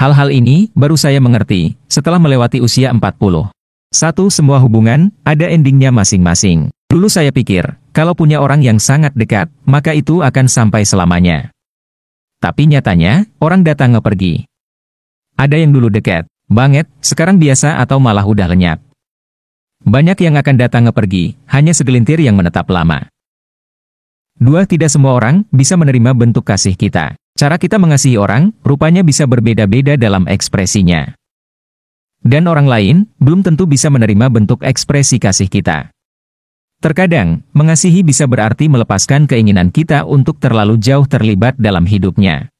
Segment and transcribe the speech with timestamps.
[0.00, 3.52] Hal-hal ini baru saya mengerti setelah melewati usia 40.
[3.92, 6.72] Satu, semua hubungan ada endingnya masing-masing.
[6.88, 11.52] Dulu saya pikir, kalau punya orang yang sangat dekat, maka itu akan sampai selamanya.
[12.40, 14.48] Tapi nyatanya, orang datang ngepergi.
[15.36, 18.80] Ada yang dulu dekat, banget, sekarang biasa atau malah udah lenyap.
[19.84, 23.04] Banyak yang akan datang ngepergi, hanya segelintir yang menetap lama.
[24.40, 27.20] Dua, tidak semua orang bisa menerima bentuk kasih kita.
[27.40, 31.16] Cara kita mengasihi orang, rupanya bisa berbeda-beda dalam ekspresinya.
[32.20, 35.88] Dan orang lain, belum tentu bisa menerima bentuk ekspresi kasih kita.
[36.84, 42.52] Terkadang, mengasihi bisa berarti melepaskan keinginan kita untuk terlalu jauh terlibat dalam hidupnya.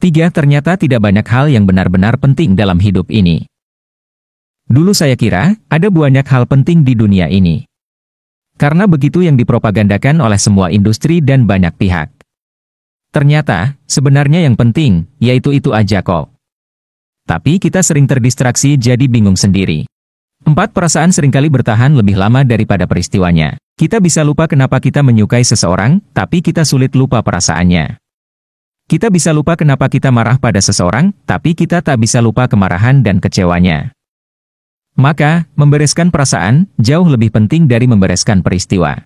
[0.00, 3.44] Tiga, ternyata tidak banyak hal yang benar-benar penting dalam hidup ini.
[4.72, 7.68] Dulu saya kira, ada banyak hal penting di dunia ini.
[8.56, 12.19] Karena begitu yang dipropagandakan oleh semua industri dan banyak pihak.
[13.10, 16.30] Ternyata, sebenarnya yang penting, yaitu itu aja kok.
[17.26, 19.86] Tapi kita sering terdistraksi jadi bingung sendiri.
[20.46, 23.58] Empat perasaan sering kali bertahan lebih lama daripada peristiwanya.
[23.74, 27.98] Kita bisa lupa kenapa kita menyukai seseorang, tapi kita sulit lupa perasaannya.
[28.86, 33.18] Kita bisa lupa kenapa kita marah pada seseorang, tapi kita tak bisa lupa kemarahan dan
[33.18, 33.90] kecewanya.
[34.98, 39.02] Maka, membereskan perasaan jauh lebih penting dari membereskan peristiwa.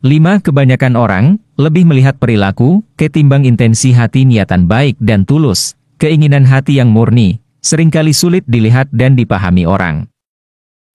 [0.00, 0.40] 5.
[0.40, 1.26] Kebanyakan orang
[1.60, 5.76] lebih melihat perilaku ketimbang intensi hati niatan baik dan tulus.
[6.00, 10.08] Keinginan hati yang murni sering kali sulit dilihat dan dipahami orang.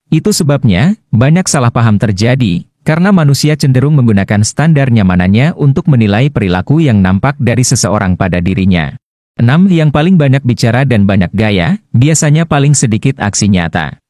[0.10, 6.82] Itu sebabnya banyak salah paham terjadi karena manusia cenderung menggunakan standar nyamanannya untuk menilai perilaku
[6.82, 8.98] yang nampak dari seseorang pada dirinya.
[9.38, 9.70] 6.
[9.70, 14.02] Yang paling banyak bicara dan banyak gaya, biasanya paling sedikit aksi nyata.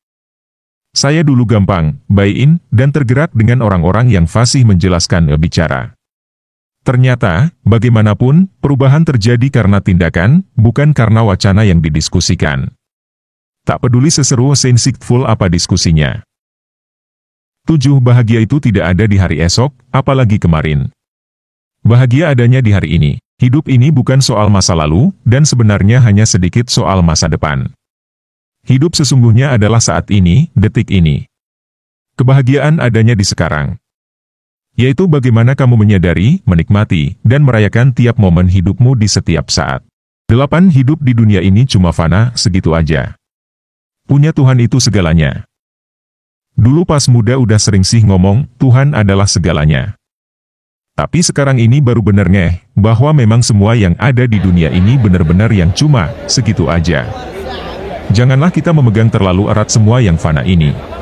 [0.96, 5.92] Saya dulu gampang, buy-in, dan tergerak dengan orang-orang yang fasih menjelaskan bicara.
[6.88, 12.72] Ternyata, bagaimanapun, perubahan terjadi karena tindakan, bukan karena wacana yang didiskusikan.
[13.68, 16.24] Tak peduli seseru sensitful apa diskusinya.
[17.68, 20.96] Tujuh bahagia itu tidak ada di hari esok, apalagi kemarin.
[21.84, 23.12] Bahagia adanya di hari ini.
[23.36, 27.68] Hidup ini bukan soal masa lalu, dan sebenarnya hanya sedikit soal masa depan.
[28.66, 31.30] Hidup sesungguhnya adalah saat ini, detik ini.
[32.18, 33.78] Kebahagiaan adanya di sekarang.
[34.74, 39.86] Yaitu bagaimana kamu menyadari, menikmati, dan merayakan tiap momen hidupmu di setiap saat.
[40.26, 43.14] Delapan hidup di dunia ini cuma fana, segitu aja.
[44.10, 45.46] Punya Tuhan itu segalanya.
[46.58, 49.94] Dulu pas muda udah sering sih ngomong, Tuhan adalah segalanya.
[50.98, 55.54] Tapi sekarang ini baru bener ngeh, bahwa memang semua yang ada di dunia ini benar-benar
[55.54, 57.06] yang cuma, segitu aja.
[58.16, 60.95] Janganlah kita memegang terlalu erat semua yang fana ini.